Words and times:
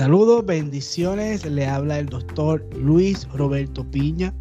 Saludos, 0.00 0.46
bendiciones. 0.46 1.44
Le 1.44 1.66
habla 1.66 1.98
el 1.98 2.06
doctor 2.06 2.66
Luis 2.74 3.28
Roberto 3.34 3.84
Piña. 3.84 4.32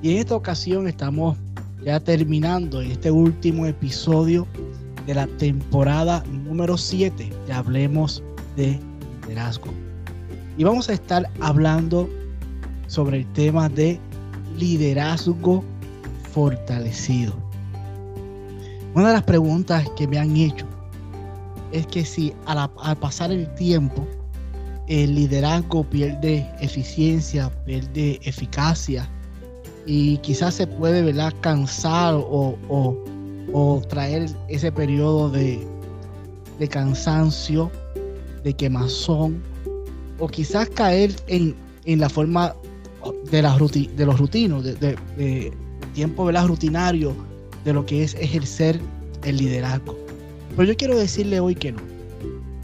Y 0.00 0.12
en 0.12 0.18
esta 0.18 0.36
ocasión 0.36 0.86
estamos 0.86 1.36
ya 1.84 1.98
terminando 1.98 2.80
este 2.80 3.10
último 3.10 3.66
episodio 3.66 4.46
de 5.04 5.16
la 5.16 5.26
temporada 5.26 6.22
número 6.30 6.78
7 6.78 7.32
de 7.48 7.52
Hablemos 7.52 8.22
de 8.54 8.78
Liderazgo. 9.22 9.74
Y 10.56 10.62
vamos 10.62 10.88
a 10.88 10.92
estar 10.92 11.28
hablando 11.40 12.08
sobre 12.86 13.22
el 13.22 13.32
tema 13.32 13.68
de 13.68 13.98
liderazgo 14.56 15.64
fortalecido. 16.30 17.34
Una 18.94 19.08
de 19.08 19.14
las 19.14 19.24
preguntas 19.24 19.84
que 19.96 20.06
me 20.06 20.20
han 20.20 20.36
hecho 20.36 20.64
es 21.72 21.88
que 21.88 22.04
si 22.04 22.32
al, 22.46 22.70
al 22.80 22.96
pasar 22.98 23.32
el 23.32 23.52
tiempo, 23.56 24.06
el 24.88 25.14
liderazgo 25.14 25.84
pierde 25.84 26.48
eficiencia, 26.60 27.50
pierde 27.64 28.20
eficacia 28.24 29.08
y 29.86 30.18
quizás 30.18 30.54
se 30.54 30.66
puede 30.66 31.02
¿verdad? 31.02 31.32
cansar 31.40 32.14
o, 32.16 33.82
traer 33.88 34.30
ese 34.48 34.72
periodo 34.72 35.30
de, 35.30 35.66
cansancio, 36.70 37.70
de 38.44 38.54
quemazón 38.54 39.42
o 40.18 40.28
quizás 40.28 40.68
caer 40.70 41.14
en, 41.26 41.54
la 41.86 42.08
forma 42.08 42.54
de, 43.30 43.42
la 43.42 43.56
de 43.56 44.06
los 44.06 44.18
rutinos, 44.18 44.64
de, 44.64 45.52
tiempo 45.94 46.24
¿verdad? 46.24 46.46
rutinario 46.46 47.14
de 47.64 47.72
lo 47.72 47.84
que 47.84 48.04
es 48.04 48.14
ejercer 48.14 48.80
el 49.24 49.36
liderazgo. 49.36 49.96
Pero 50.56 50.64
yo 50.64 50.76
quiero 50.76 50.98
decirle 50.98 51.40
hoy 51.40 51.54
que 51.54 51.72
no 51.72 51.91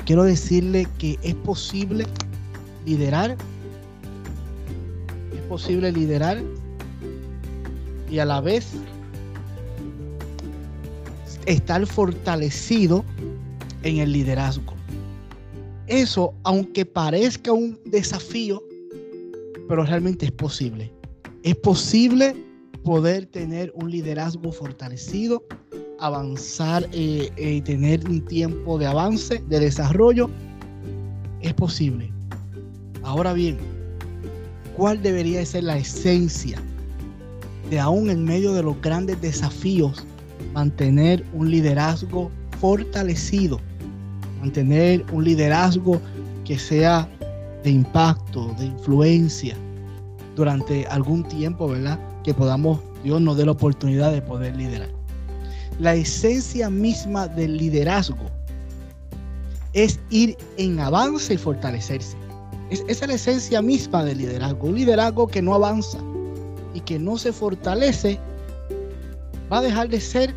quiero 0.09 0.25
decirle 0.25 0.89
que 0.97 1.19
es 1.23 1.35
posible 1.35 2.07
liderar, 2.87 3.37
es 5.35 5.41
posible 5.51 5.93
liderar 5.93 6.43
y 8.11 8.19
a 8.19 8.25
la 8.25 8.41
vez 8.41 8.73
estar 11.45 11.87
fortalecido 11.87 13.05
en 13.83 13.99
el 13.99 14.13
liderazgo. 14.13 14.73
Eso, 15.89 16.33
aunque 16.43 16.87
parezca 16.87 17.53
un 17.53 17.79
desafío, 17.85 18.63
pero 19.69 19.85
realmente 19.85 20.25
es 20.25 20.33
posible. 20.33 20.91
Es 21.43 21.57
posible 21.57 22.35
poder 22.83 23.27
tener 23.27 23.71
un 23.75 23.91
liderazgo 23.91 24.53
fortalecido 24.53 25.45
avanzar 25.99 26.89
y 26.93 27.21
eh, 27.21 27.33
eh, 27.37 27.63
tener 27.63 28.09
un 28.09 28.21
tiempo 28.25 28.79
de 28.79 28.87
avance, 28.87 29.43
de 29.49 29.61
desarrollo, 29.61 30.31
es 31.41 31.53
posible. 31.55 32.11
Ahora 33.03 33.33
bien, 33.33 33.59
¿cuál 34.77 35.03
debería 35.03 35.45
ser 35.45 35.65
la 35.65 35.79
esencia 35.79 36.61
de 37.71 37.79
aún 37.79 38.11
en 38.11 38.25
medio 38.25 38.53
de 38.55 38.63
los 38.63 38.81
grandes 38.81 39.21
desafíos 39.21 40.05
mantener 40.55 41.25
un 41.33 41.51
liderazgo 41.51 42.31
fortalecido? 42.61 43.61
Mantener 44.41 45.05
un 45.13 45.25
liderazgo 45.25 46.01
que 46.45 46.59
sea 46.59 47.09
de 47.65 47.71
impacto, 47.71 48.55
de 48.59 48.67
influencia 48.67 49.57
durante 50.37 50.87
algún 50.87 51.25
tiempo, 51.25 51.69
¿verdad? 51.69 51.99
Que 52.23 52.33
podamos, 52.33 52.81
Dios 53.03 53.21
nos 53.21 53.37
dé 53.37 53.45
la 53.45 53.53
oportunidad 53.53 54.13
de 54.13 54.23
poder 54.23 54.57
liderar 54.57 54.98
la 55.79 55.95
esencia 55.95 56.69
misma 56.69 57.29
del 57.29 57.57
liderazgo 57.57 58.31
es 59.75 60.01
ir 60.11 60.37
en 60.57 60.81
avance 60.81 61.35
y 61.35 61.37
fortalecerse. 61.37 62.17
esa 62.71 62.85
es 62.89 63.07
la 63.07 63.15
esencia 63.15 63.63
misma 63.63 64.05
del 64.05 64.19
liderazgo. 64.19 64.69
Un 64.69 64.75
liderazgo 64.75 65.27
que 65.29 65.41
no 65.41 65.55
avanza 65.55 65.99
y 66.75 66.81
que 66.81 66.99
no 66.99 67.17
se 67.17 67.33
fortalece 67.33 68.19
va 69.51 69.59
a 69.59 69.63
dejar 69.63 69.89
de 69.89 70.01
ser, 70.01 70.35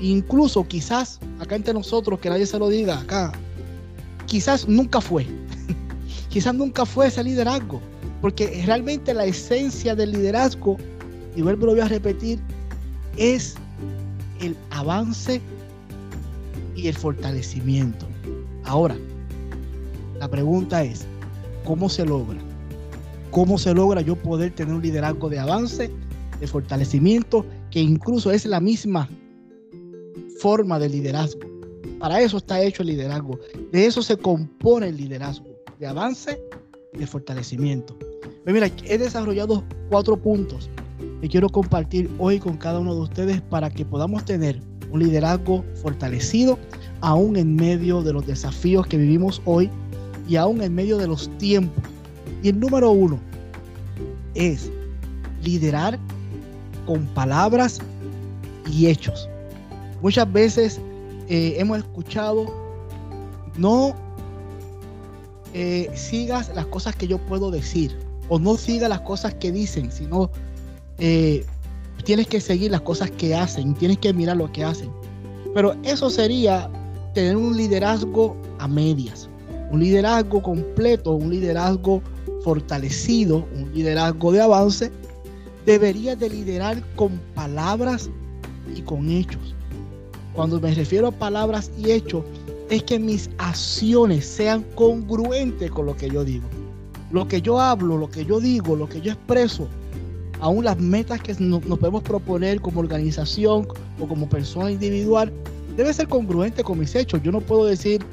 incluso 0.00 0.66
quizás 0.66 1.20
acá 1.40 1.54
entre 1.54 1.72
nosotros, 1.72 2.18
que 2.18 2.28
nadie 2.28 2.46
se 2.46 2.58
lo 2.58 2.68
diga 2.68 2.98
acá, 2.98 3.32
quizás 4.26 4.68
nunca 4.68 5.00
fue. 5.00 5.26
quizás 6.28 6.54
nunca 6.54 6.84
fue 6.84 7.06
ese 7.06 7.22
liderazgo. 7.22 7.80
Porque 8.20 8.62
realmente 8.66 9.14
la 9.14 9.24
esencia 9.24 9.94
del 9.94 10.12
liderazgo, 10.12 10.76
y 11.36 11.42
vuelvo 11.42 11.66
lo 11.66 11.72
voy 11.72 11.80
a 11.82 11.88
repetir, 11.88 12.40
es 13.16 13.56
el 14.40 14.56
avance 14.70 15.40
y 16.74 16.88
el 16.88 16.94
fortalecimiento. 16.94 18.06
Ahora, 18.64 18.96
la 20.18 20.28
pregunta 20.28 20.82
es, 20.82 21.06
¿cómo 21.64 21.88
se 21.88 22.04
logra? 22.04 22.38
¿Cómo 23.30 23.58
se 23.58 23.74
logra 23.74 24.00
yo 24.00 24.16
poder 24.16 24.54
tener 24.54 24.74
un 24.74 24.82
liderazgo 24.82 25.28
de 25.28 25.38
avance, 25.38 25.90
de 26.40 26.46
fortalecimiento, 26.46 27.44
que 27.70 27.80
incluso 27.80 28.30
es 28.30 28.46
la 28.46 28.60
misma 28.60 29.08
forma 30.40 30.78
de 30.78 30.88
liderazgo? 30.88 31.40
Para 31.98 32.20
eso 32.20 32.36
está 32.36 32.62
hecho 32.62 32.82
el 32.82 32.88
liderazgo. 32.88 33.38
De 33.72 33.86
eso 33.86 34.02
se 34.02 34.16
compone 34.16 34.88
el 34.88 34.96
liderazgo, 34.96 35.48
de 35.78 35.86
avance 35.86 36.40
y 36.92 36.98
de 36.98 37.06
fortalecimiento. 37.06 37.96
Pues 38.44 38.54
mira, 38.54 38.70
he 38.84 38.98
desarrollado 38.98 39.64
cuatro 39.90 40.16
puntos 40.16 40.70
que 41.20 41.28
quiero 41.28 41.48
compartir 41.48 42.10
hoy 42.18 42.38
con 42.38 42.56
cada 42.56 42.78
uno 42.78 42.94
de 42.94 43.00
ustedes 43.00 43.40
para 43.40 43.70
que 43.70 43.84
podamos 43.84 44.24
tener 44.24 44.60
un 44.90 45.00
liderazgo 45.00 45.64
fortalecido 45.82 46.58
aún 47.00 47.36
en 47.36 47.56
medio 47.56 48.02
de 48.02 48.12
los 48.12 48.26
desafíos 48.26 48.86
que 48.86 48.96
vivimos 48.96 49.40
hoy 49.44 49.70
y 50.28 50.36
aún 50.36 50.62
en 50.62 50.74
medio 50.74 50.98
de 50.98 51.06
los 51.06 51.28
tiempos. 51.38 51.82
Y 52.42 52.50
el 52.50 52.60
número 52.60 52.90
uno 52.90 53.18
es 54.34 54.70
liderar 55.42 55.98
con 56.86 57.06
palabras 57.06 57.80
y 58.70 58.86
hechos. 58.86 59.28
Muchas 60.02 60.30
veces 60.32 60.80
eh, 61.28 61.54
hemos 61.58 61.78
escuchado, 61.78 62.46
no 63.56 63.94
eh, 65.54 65.90
sigas 65.94 66.52
las 66.54 66.66
cosas 66.66 66.94
que 66.94 67.06
yo 67.06 67.18
puedo 67.18 67.50
decir 67.50 67.96
o 68.28 68.38
no 68.38 68.56
sigas 68.56 68.88
las 68.88 69.00
cosas 69.00 69.34
que 69.34 69.52
dicen, 69.52 69.90
sino 69.90 70.30
eh, 70.98 71.44
tienes 72.04 72.26
que 72.26 72.40
seguir 72.40 72.70
las 72.70 72.80
cosas 72.82 73.10
que 73.10 73.34
hacen, 73.34 73.74
tienes 73.74 73.98
que 73.98 74.12
mirar 74.12 74.36
lo 74.36 74.50
que 74.52 74.64
hacen. 74.64 74.90
Pero 75.54 75.74
eso 75.82 76.10
sería 76.10 76.70
tener 77.14 77.36
un 77.36 77.56
liderazgo 77.56 78.36
a 78.58 78.68
medias, 78.68 79.28
un 79.70 79.80
liderazgo 79.80 80.42
completo, 80.42 81.12
un 81.12 81.30
liderazgo 81.30 82.02
fortalecido, 82.42 83.46
un 83.56 83.72
liderazgo 83.74 84.32
de 84.32 84.40
avance. 84.40 84.92
Deberías 85.64 86.18
de 86.18 86.30
liderar 86.30 86.82
con 86.94 87.20
palabras 87.34 88.08
y 88.74 88.82
con 88.82 89.10
hechos. 89.10 89.54
Cuando 90.32 90.60
me 90.60 90.74
refiero 90.74 91.08
a 91.08 91.12
palabras 91.12 91.70
y 91.78 91.90
hechos, 91.90 92.22
es 92.70 92.82
que 92.82 92.98
mis 92.98 93.30
acciones 93.38 94.26
sean 94.26 94.64
congruentes 94.74 95.70
con 95.70 95.86
lo 95.86 95.96
que 95.96 96.10
yo 96.10 96.24
digo. 96.24 96.46
Lo 97.10 97.26
que 97.26 97.40
yo 97.40 97.60
hablo, 97.60 97.96
lo 97.96 98.10
que 98.10 98.24
yo 98.24 98.40
digo, 98.40 98.76
lo 98.76 98.88
que 98.88 99.00
yo 99.00 99.12
expreso, 99.12 99.68
aún 100.40 100.64
las 100.64 100.78
metas 100.78 101.20
que 101.20 101.34
nos, 101.38 101.62
podemos 101.64 102.02
proponer 102.02 102.60
como 102.60 102.80
organización 102.80 103.66
o 104.00 104.06
como 104.06 104.28
persona 104.28 104.70
individual, 104.70 105.32
debe 105.76 105.92
ser 105.92 106.08
congruente 106.08 106.62
con 106.62 106.78
mis 106.78 106.94
hechos. 106.94 107.22
Yo 107.22 107.32
no 107.32 107.40
puedo 107.40 107.66
decir 107.66 108.04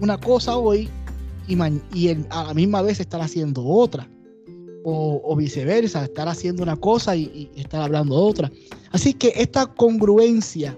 una 0.00 0.18
cosa 0.18 0.56
hoy 0.56 0.88
y, 1.48 1.56
y 1.94 2.08
a 2.30 2.44
la 2.44 2.54
misma 2.54 2.82
vez 2.82 3.00
estar 3.00 3.20
haciendo 3.20 3.64
otra. 3.64 4.08
O, 4.84 5.36
viceversa, 5.36 6.04
estar 6.04 6.28
haciendo 6.28 6.64
una 6.64 6.74
cosa 6.74 7.14
y, 7.14 7.48
estar 7.54 7.80
hablando 7.80 8.16
otra. 8.16 8.50
Así 8.90 9.14
que 9.14 9.32
esta 9.36 9.66
congruencia 9.66 10.76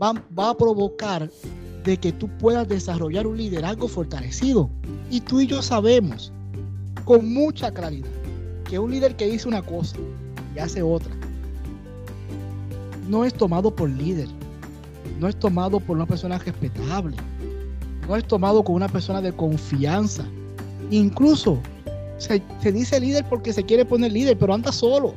va, 0.00 0.12
va 0.38 0.50
a 0.50 0.56
provocar 0.56 1.28
de 1.84 1.96
que 1.96 2.12
tú 2.12 2.28
puedas 2.38 2.68
desarrollar 2.68 3.26
un 3.26 3.38
liderazgo 3.38 3.88
fortalecido. 3.88 4.70
Y 5.10 5.20
tú 5.20 5.40
y 5.40 5.48
yo 5.48 5.62
sabemos 5.62 6.32
con 7.04 7.32
mucha 7.32 7.72
claridad 7.72 8.15
que 8.68 8.78
un 8.78 8.90
líder 8.90 9.16
que 9.16 9.26
dice 9.26 9.48
una 9.48 9.62
cosa 9.62 9.96
y 10.54 10.58
hace 10.58 10.82
otra 10.82 11.12
no 13.08 13.24
es 13.24 13.34
tomado 13.34 13.74
por 13.74 13.88
líder, 13.88 14.28
no 15.20 15.28
es 15.28 15.36
tomado 15.36 15.78
por 15.78 15.96
una 15.96 16.06
persona 16.06 16.38
respetable, 16.38 17.16
no 18.08 18.16
es 18.16 18.26
tomado 18.26 18.64
como 18.64 18.76
una 18.76 18.88
persona 18.88 19.20
de 19.20 19.32
confianza, 19.32 20.24
Incluso 20.90 21.58
se, 22.18 22.40
dice 22.72 23.00
líder 23.00 23.24
porque 23.28 23.52
se 23.52 23.62
quiere 23.64 23.84
poner 23.84 24.12
líder, 24.12 24.38
pero 24.38 24.54
anda 24.54 24.72
solo. 24.72 25.14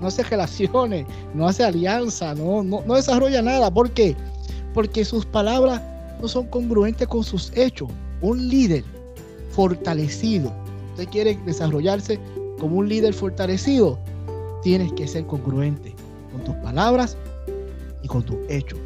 No 0.00 0.08
hace 0.08 0.22
relaciones, 0.22 1.06
no 1.34 1.48
hace 1.48 1.64
alianza, 1.64 2.34
no, 2.34 2.62
no, 2.62 2.82
no 2.86 2.94
desarrolla 2.94 3.42
nada. 3.42 3.70
¿Por 3.70 3.90
qué? 3.90 4.16
Porque 4.74 5.04
sus 5.04 5.26
palabras 5.26 5.82
no 6.20 6.28
son 6.28 6.46
congruentes 6.46 7.06
con 7.08 7.24
sus 7.24 7.52
hechos. 7.56 7.88
Un 8.20 8.48
líder 8.48 8.84
fortalecido, 9.50 10.52
usted 10.92 11.08
quiere 11.08 11.38
desarrollarse 11.44 12.18
como 12.58 12.76
un 12.76 12.88
líder 12.88 13.14
fortalecido, 13.14 13.98
tienes 14.62 14.92
que 14.92 15.06
ser 15.06 15.26
congruente 15.26 15.94
con 16.32 16.44
tus 16.44 16.54
palabras 16.56 17.16
y 18.02 18.08
con 18.08 18.22
tus 18.22 18.36
hechos. 18.48 18.78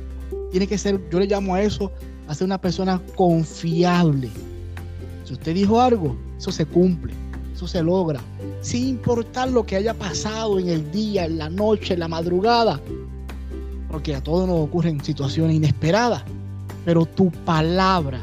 Tiene 0.50 0.66
que 0.66 0.78
ser, 0.78 1.00
yo 1.10 1.18
le 1.18 1.26
llamo 1.26 1.54
a 1.54 1.62
eso, 1.62 1.90
a 2.28 2.34
ser 2.34 2.46
una 2.46 2.60
persona 2.60 3.00
confiable. 3.16 4.30
Si 5.24 5.32
usted 5.32 5.54
dijo 5.54 5.80
algo, 5.80 6.16
eso 6.38 6.52
se 6.52 6.66
cumple, 6.66 7.14
eso 7.54 7.66
se 7.66 7.82
logra, 7.82 8.20
sin 8.60 8.88
importar 8.88 9.50
lo 9.50 9.64
que 9.64 9.76
haya 9.76 9.94
pasado 9.94 10.58
en 10.58 10.68
el 10.68 10.90
día, 10.90 11.24
en 11.24 11.38
la 11.38 11.48
noche, 11.48 11.94
en 11.94 12.00
la 12.00 12.08
madrugada, 12.08 12.80
porque 13.90 14.14
a 14.14 14.22
todos 14.22 14.48
nos 14.48 14.60
ocurren 14.60 15.02
situaciones 15.02 15.56
inesperadas, 15.56 16.22
pero 16.84 17.06
tu 17.06 17.30
palabra 17.44 18.22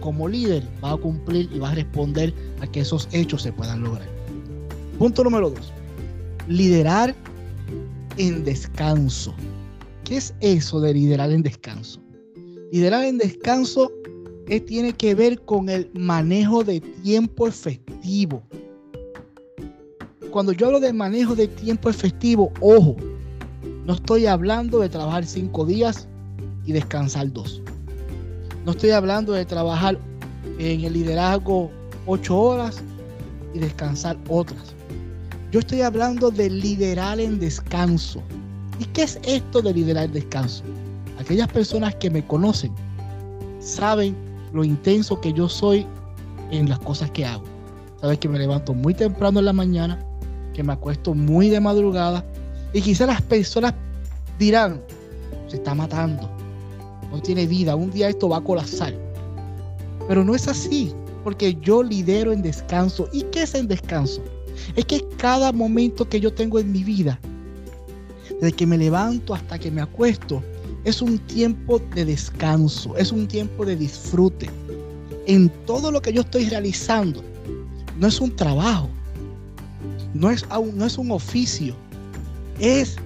como 0.00 0.28
líder 0.28 0.66
va 0.84 0.92
a 0.92 0.96
cumplir 0.96 1.48
y 1.52 1.58
va 1.58 1.70
a 1.70 1.74
responder 1.74 2.34
a 2.60 2.66
que 2.66 2.80
esos 2.80 3.08
hechos 3.12 3.42
se 3.42 3.52
puedan 3.52 3.82
lograr. 3.82 4.21
Punto 5.02 5.24
número 5.24 5.50
dos, 5.50 5.72
liderar 6.46 7.12
en 8.18 8.44
descanso. 8.44 9.34
¿Qué 10.04 10.18
es 10.18 10.32
eso 10.38 10.80
de 10.80 10.94
liderar 10.94 11.32
en 11.32 11.42
descanso? 11.42 12.00
Liderar 12.70 13.06
en 13.06 13.18
descanso 13.18 13.90
tiene 14.68 14.92
que 14.92 15.16
ver 15.16 15.40
con 15.44 15.68
el 15.68 15.90
manejo 15.94 16.62
de 16.62 16.80
tiempo 17.02 17.48
efectivo. 17.48 18.44
Cuando 20.30 20.52
yo 20.52 20.66
hablo 20.66 20.78
de 20.78 20.92
manejo 20.92 21.34
de 21.34 21.48
tiempo 21.48 21.90
efectivo, 21.90 22.52
ojo, 22.60 22.94
no 23.84 23.94
estoy 23.94 24.26
hablando 24.26 24.78
de 24.78 24.88
trabajar 24.88 25.26
cinco 25.26 25.66
días 25.66 26.06
y 26.64 26.70
descansar 26.70 27.32
dos. 27.32 27.60
No 28.64 28.70
estoy 28.70 28.90
hablando 28.90 29.32
de 29.32 29.46
trabajar 29.46 29.98
en 30.60 30.84
el 30.84 30.92
liderazgo 30.92 31.72
ocho 32.06 32.38
horas 32.38 32.80
y 33.52 33.58
descansar 33.58 34.16
otras. 34.28 34.76
Yo 35.52 35.60
estoy 35.60 35.82
hablando 35.82 36.30
de 36.30 36.48
liderar 36.48 37.20
en 37.20 37.38
descanso. 37.38 38.22
¿Y 38.78 38.86
qué 38.86 39.02
es 39.02 39.20
esto 39.22 39.60
de 39.60 39.74
liderar 39.74 40.06
en 40.06 40.14
descanso? 40.14 40.64
Aquellas 41.20 41.46
personas 41.48 41.94
que 41.96 42.08
me 42.08 42.26
conocen 42.26 42.72
saben 43.60 44.16
lo 44.54 44.64
intenso 44.64 45.20
que 45.20 45.30
yo 45.34 45.50
soy 45.50 45.86
en 46.50 46.70
las 46.70 46.78
cosas 46.78 47.10
que 47.10 47.26
hago. 47.26 47.44
Sabes 48.00 48.18
que 48.18 48.30
me 48.30 48.38
levanto 48.38 48.72
muy 48.72 48.94
temprano 48.94 49.40
en 49.40 49.44
la 49.44 49.52
mañana, 49.52 50.02
que 50.54 50.62
me 50.62 50.72
acuesto 50.72 51.14
muy 51.14 51.50
de 51.50 51.60
madrugada 51.60 52.24
y 52.72 52.80
quizás 52.80 53.08
las 53.08 53.20
personas 53.20 53.74
dirán, 54.38 54.80
se 55.48 55.56
está 55.56 55.74
matando, 55.74 56.30
no 57.10 57.20
tiene 57.20 57.46
vida, 57.46 57.76
un 57.76 57.90
día 57.90 58.08
esto 58.08 58.30
va 58.30 58.38
a 58.38 58.42
colapsar. 58.42 58.94
Pero 60.08 60.24
no 60.24 60.34
es 60.34 60.48
así, 60.48 60.94
porque 61.22 61.58
yo 61.60 61.82
lidero 61.82 62.32
en 62.32 62.40
descanso. 62.40 63.06
¿Y 63.12 63.24
qué 63.24 63.42
es 63.42 63.54
en 63.54 63.68
descanso? 63.68 64.22
Es 64.76 64.84
que 64.84 65.04
cada 65.16 65.52
momento 65.52 66.08
que 66.08 66.20
yo 66.20 66.32
tengo 66.32 66.58
en 66.58 66.72
mi 66.72 66.84
vida, 66.84 67.18
desde 68.40 68.52
que 68.52 68.66
me 68.66 68.78
levanto 68.78 69.34
hasta 69.34 69.58
que 69.58 69.70
me 69.70 69.80
acuesto, 69.80 70.42
es 70.84 71.00
un 71.00 71.18
tiempo 71.18 71.80
de 71.94 72.04
descanso, 72.04 72.96
es 72.96 73.12
un 73.12 73.26
tiempo 73.28 73.64
de 73.64 73.76
disfrute. 73.76 74.50
En 75.26 75.48
todo 75.66 75.92
lo 75.92 76.02
que 76.02 76.12
yo 76.12 76.22
estoy 76.22 76.46
realizando, 76.46 77.22
no 77.98 78.08
es 78.08 78.20
un 78.20 78.34
trabajo, 78.34 78.88
no 80.14 80.30
es, 80.30 80.44
no 80.74 80.84
es 80.84 80.98
un 80.98 81.12
oficio, 81.12 81.76
es 82.58 82.96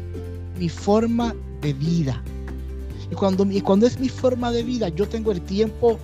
mi 0.58 0.68
forma 0.68 1.34
de 1.60 1.74
vida. 1.74 2.22
Y 3.10 3.14
cuando, 3.14 3.44
y 3.50 3.60
cuando 3.60 3.86
es 3.86 4.00
mi 4.00 4.08
forma 4.08 4.50
de 4.50 4.62
vida, 4.62 4.88
yo 4.88 5.06
tengo 5.06 5.32
el 5.32 5.40
tiempo 5.42 5.98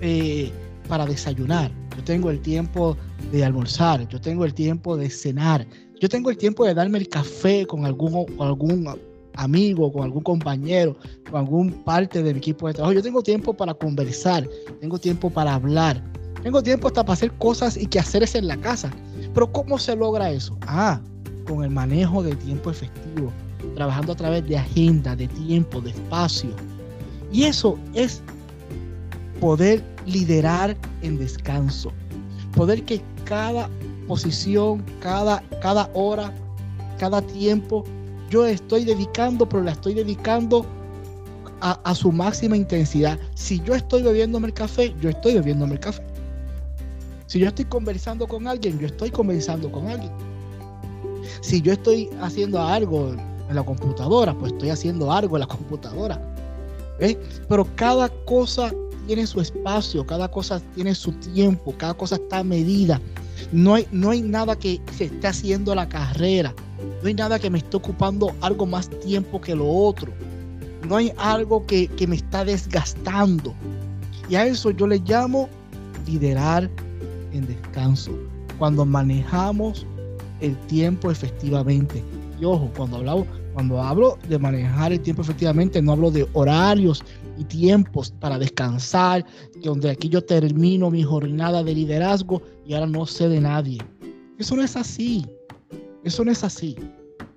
eh, 0.00 0.52
para 0.88 1.06
desayunar, 1.06 1.72
yo 1.96 2.04
tengo 2.04 2.30
el 2.30 2.40
tiempo 2.40 2.96
de 3.30 3.44
almorzar, 3.44 4.06
yo 4.08 4.20
tengo 4.20 4.44
el 4.44 4.54
tiempo 4.54 4.96
de 4.96 5.10
cenar, 5.10 5.66
yo 6.00 6.08
tengo 6.08 6.30
el 6.30 6.36
tiempo 6.36 6.64
de 6.64 6.74
darme 6.74 6.98
el 6.98 7.08
café 7.08 7.66
con 7.66 7.84
algún, 7.84 8.26
algún 8.38 8.88
amigo, 9.34 9.92
con 9.92 10.04
algún 10.04 10.22
compañero, 10.22 10.96
con 11.30 11.40
algún 11.40 11.72
parte 11.84 12.22
de 12.22 12.32
mi 12.32 12.38
equipo 12.38 12.68
de 12.68 12.74
trabajo. 12.74 12.92
Yo 12.92 13.02
tengo 13.02 13.22
tiempo 13.22 13.54
para 13.54 13.74
conversar, 13.74 14.48
tengo 14.80 14.98
tiempo 14.98 15.30
para 15.30 15.54
hablar, 15.54 16.02
tengo 16.42 16.62
tiempo 16.62 16.88
hasta 16.88 17.02
para 17.02 17.14
hacer 17.14 17.32
cosas 17.32 17.76
y 17.76 17.86
quehaceres 17.86 18.34
en 18.34 18.48
la 18.48 18.56
casa. 18.56 18.90
Pero 19.32 19.50
¿cómo 19.52 19.78
se 19.78 19.96
logra 19.96 20.30
eso? 20.30 20.56
Ah, 20.62 21.00
con 21.46 21.64
el 21.64 21.70
manejo 21.70 22.22
de 22.22 22.34
tiempo 22.36 22.70
efectivo, 22.70 23.32
trabajando 23.74 24.12
a 24.12 24.16
través 24.16 24.46
de 24.46 24.58
agenda, 24.58 25.16
de 25.16 25.28
tiempo, 25.28 25.80
de 25.80 25.90
espacio. 25.90 26.50
Y 27.32 27.44
eso 27.44 27.78
es 27.94 28.22
poder 29.44 29.84
liderar 30.06 30.74
en 31.02 31.18
descanso, 31.18 31.92
poder 32.56 32.82
que 32.82 33.02
cada 33.26 33.68
posición, 34.08 34.82
cada, 35.00 35.42
cada 35.60 35.90
hora, 35.92 36.32
cada 36.98 37.20
tiempo, 37.20 37.84
yo 38.30 38.46
estoy 38.46 38.86
dedicando, 38.86 39.46
pero 39.46 39.62
la 39.62 39.72
estoy 39.72 39.92
dedicando 39.92 40.64
a, 41.60 41.94
su 41.94 42.10
máxima 42.10 42.56
intensidad. 42.56 43.18
Si 43.34 43.60
yo 43.60 43.74
estoy 43.74 44.00
bebiéndome 44.00 44.46
el 44.46 44.54
café, 44.54 44.94
yo 44.98 45.10
estoy 45.10 45.34
bebiéndome 45.34 45.74
el 45.74 45.80
café. 45.80 46.02
Si 47.26 47.38
yo 47.38 47.48
estoy 47.48 47.66
conversando 47.66 48.26
con 48.26 48.48
alguien, 48.48 48.78
yo 48.78 48.86
estoy 48.86 49.10
conversando 49.10 49.70
con 49.70 49.88
alguien. 49.88 50.10
Si 51.42 51.60
yo 51.60 51.74
estoy 51.74 52.08
haciendo 52.22 52.62
algo 52.62 53.10
en 53.10 53.54
la 53.54 53.62
computadora, 53.62 54.32
pues 54.32 54.52
estoy 54.52 54.70
haciendo 54.70 55.12
algo 55.12 55.36
en 55.36 55.40
la 55.40 55.46
computadora. 55.48 56.18
Pero 56.98 57.66
cada 57.76 58.08
cosa 58.24 58.72
tiene 59.06 59.26
su 59.26 59.40
espacio, 59.40 60.06
cada 60.06 60.30
cosa 60.30 60.60
tiene 60.74 60.94
su 60.94 61.12
tiempo, 61.12 61.74
cada 61.76 61.94
cosa 61.94 62.16
está 62.16 62.42
medida. 62.44 63.00
No 63.52 63.74
hay, 63.74 63.86
no 63.90 64.10
hay 64.10 64.22
nada 64.22 64.56
que 64.56 64.80
se 64.96 65.04
esté 65.04 65.26
haciendo 65.26 65.74
la 65.74 65.88
carrera. 65.88 66.54
No 67.02 67.08
hay 67.08 67.14
nada 67.14 67.38
que 67.38 67.50
me 67.50 67.58
esté 67.58 67.76
ocupando 67.76 68.34
algo 68.40 68.66
más 68.66 68.88
tiempo 69.00 69.40
que 69.40 69.54
lo 69.54 69.68
otro. 69.68 70.12
No 70.88 70.96
hay 70.96 71.12
algo 71.16 71.66
que, 71.66 71.88
que 71.88 72.06
me 72.06 72.16
está 72.16 72.44
desgastando. 72.44 73.54
Y 74.28 74.36
a 74.36 74.46
eso 74.46 74.70
yo 74.70 74.86
le 74.86 74.98
llamo 74.98 75.48
liderar 76.06 76.70
en 77.32 77.46
descanso. 77.46 78.12
Cuando 78.58 78.84
manejamos 78.84 79.86
el 80.40 80.56
tiempo 80.66 81.10
efectivamente. 81.10 82.02
Y 82.40 82.44
ojo, 82.44 82.70
cuando 82.76 82.96
hablamos, 82.98 83.26
cuando 83.52 83.80
hablo 83.80 84.18
de 84.28 84.38
manejar 84.38 84.92
el 84.92 85.00
tiempo 85.00 85.22
efectivamente, 85.22 85.80
no 85.80 85.92
hablo 85.92 86.10
de 86.10 86.26
horarios 86.32 87.02
y 87.38 87.44
tiempos 87.44 88.12
para 88.20 88.38
descansar, 88.38 89.24
donde 89.62 89.90
aquí 89.90 90.08
yo 90.08 90.22
termino 90.22 90.90
mi 90.90 91.02
jornada 91.02 91.62
de 91.62 91.74
liderazgo 91.74 92.42
y 92.66 92.74
ahora 92.74 92.86
no 92.86 93.06
sé 93.06 93.28
de 93.28 93.40
nadie. 93.40 93.78
Eso 94.38 94.56
no 94.56 94.62
es 94.62 94.76
así. 94.76 95.26
Eso 96.02 96.24
no 96.24 96.32
es 96.32 96.42
así. 96.44 96.76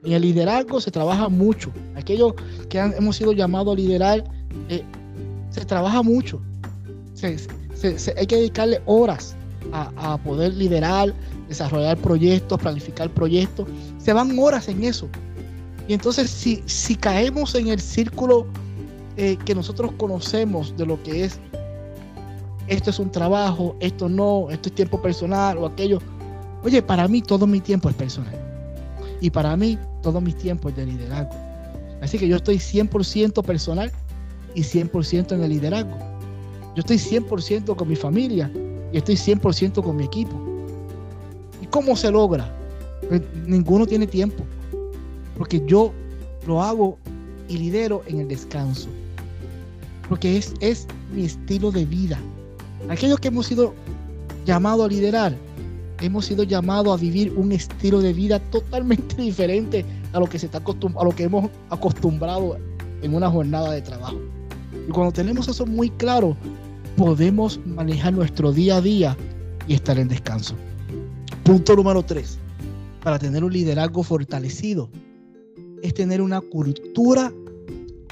En 0.03 0.13
el 0.13 0.21
liderazgo 0.21 0.81
se 0.81 0.91
trabaja 0.91 1.29
mucho. 1.29 1.71
Aquellos 1.95 2.33
que 2.69 2.79
hemos 2.79 3.15
sido 3.15 3.33
llamados 3.33 3.73
a 3.73 3.77
liderar, 3.77 4.23
eh, 4.69 4.83
se 5.49 5.65
trabaja 5.65 6.01
mucho. 6.03 6.41
hay 7.23 8.27
que 8.27 8.35
dedicarle 8.35 8.81
horas 8.85 9.35
a, 9.71 10.17
poder 10.17 10.53
liderar, 10.53 11.13
desarrollar 11.47 11.97
proyectos, 11.97 12.59
planificar 12.59 13.09
proyectos. 13.09 13.67
Se 13.97 14.13
van 14.13 14.37
horas 14.37 14.67
en 14.67 14.83
eso. 14.83 15.07
Y 15.87 15.93
entonces 15.93 16.29
si, 16.29 16.61
si 16.65 16.95
caemos 16.95 17.55
en 17.55 17.67
el 17.67 17.79
círculo 17.79 18.45
eh, 19.15 19.37
que 19.45 19.55
nosotros 19.55 19.91
conocemos 19.97 20.75
de 20.77 20.85
lo 20.85 21.01
que 21.03 21.23
es, 21.25 21.39
esto 22.67 22.89
es 22.89 22.99
un 22.99 23.11
trabajo, 23.11 23.75
esto 23.79 24.09
no, 24.09 24.47
esto 24.49 24.69
es 24.69 24.75
tiempo 24.75 25.01
personal 25.01 25.57
o 25.57 25.65
aquello, 25.65 25.99
oye, 26.63 26.81
para 26.81 27.07
mí 27.07 27.21
todo 27.21 27.47
mi 27.47 27.61
tiempo 27.61 27.89
es 27.89 27.95
personal. 27.95 28.35
Y 29.21 29.29
para 29.29 29.55
mí 29.55 29.77
todo 30.01 30.21
mi 30.21 30.33
tiempo 30.33 30.69
es 30.69 30.75
de 30.75 30.85
liderazgo. 30.85 31.31
Así 32.01 32.19
que 32.19 32.27
yo 32.27 32.35
estoy 32.35 32.57
100% 32.57 33.43
personal 33.43 33.91
y 34.53 34.61
100% 34.61 35.31
en 35.31 35.43
el 35.43 35.49
liderazgo. 35.49 35.97
Yo 36.75 36.81
estoy 36.81 36.97
100% 36.97 37.75
con 37.75 37.87
mi 37.87 37.95
familia 37.95 38.51
y 38.91 38.97
estoy 38.97 39.15
100% 39.15 39.81
con 39.81 39.95
mi 39.95 40.03
equipo. 40.03 40.56
¿Y 41.67 41.69
cómo 41.69 41.95
se 41.95 42.11
logra? 42.11 42.49
Pues 43.09 43.21
ninguno 43.45 43.85
tiene 43.85 44.07
tiempo 44.07 44.43
porque 45.37 45.61
yo 45.67 45.93
lo 46.45 46.61
hago 46.61 46.97
y 47.47 47.57
lidero 47.57 48.01
en 48.07 48.21
el 48.21 48.27
descanso, 48.27 48.89
porque 50.09 50.37
es, 50.37 50.53
es 50.59 50.87
mi 51.13 51.25
estilo 51.25 51.71
de 51.71 51.85
vida. 51.85 52.19
Aquellos 52.89 53.19
que 53.19 53.27
hemos 53.27 53.45
sido 53.45 53.73
llamados 54.45 54.85
a 54.85 54.89
liderar, 54.89 55.35
hemos 56.01 56.25
sido 56.25 56.43
llamados 56.43 56.97
a 56.97 57.01
vivir 57.01 57.31
un 57.35 57.51
estilo 57.51 58.01
de 58.01 58.13
vida 58.13 58.39
totalmente 58.51 59.15
diferente 59.21 59.85
a 60.13 60.19
lo 60.19 60.27
que 60.27 60.39
se 60.39 60.47
está 60.47 60.59
a 60.59 61.03
lo 61.03 61.11
que 61.11 61.23
hemos 61.23 61.49
acostumbrado 61.69 62.57
en 63.01 63.13
una 63.13 63.29
jornada 63.29 63.71
de 63.71 63.81
trabajo. 63.81 64.19
Y 64.87 64.91
cuando 64.91 65.11
tenemos 65.11 65.47
eso 65.47 65.65
muy 65.65 65.89
claro, 65.91 66.35
podemos 66.95 67.59
manejar 67.65 68.13
nuestro 68.13 68.51
día 68.51 68.77
a 68.77 68.81
día 68.81 69.17
y 69.67 69.75
estar 69.75 69.99
en 69.99 70.07
descanso. 70.07 70.55
Punto 71.47 71.77
número 71.77 72.03
tres, 72.03 72.37
para 73.01 73.17
tener 73.17 73.41
un 73.41 73.53
liderazgo 73.53 74.03
fortalecido, 74.03 74.89
es 75.81 75.93
tener 75.93 76.21
una 76.21 76.41
cultura 76.41 77.31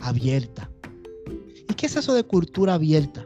abierta. 0.01 0.71
¿Y 1.67 1.73
qué 1.73 1.87
es 1.87 1.97
eso 1.97 2.13
de 2.13 2.23
cultura 2.23 2.75
abierta? 2.75 3.25